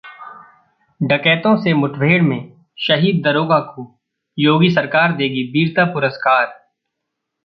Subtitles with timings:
[1.01, 3.85] डकैतों से मुठभेड़ में शहीद दरोगा को
[4.37, 6.45] योगी सरकार देगी वीरता पुरस्कार